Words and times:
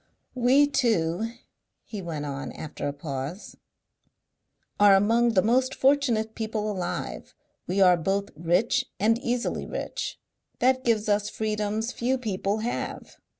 "We 0.33 0.65
two," 0.65 1.31
he 1.83 2.01
went 2.01 2.25
on, 2.25 2.51
after 2.53 2.87
a 2.87 2.91
pause, 2.91 3.55
"are 4.79 4.95
among 4.95 5.33
the 5.35 5.43
most 5.43 5.75
fortunate 5.75 6.33
people 6.33 6.71
alive. 6.71 7.35
We 7.67 7.81
are 7.81 7.97
both 7.97 8.31
rich 8.35 8.83
and 8.99 9.19
easily 9.19 9.67
rich. 9.67 10.19
That 10.57 10.83
gives 10.83 11.07
us 11.07 11.29
freedoms 11.29 11.91
few 11.91 12.17
people 12.17 12.61
have. 12.65 13.17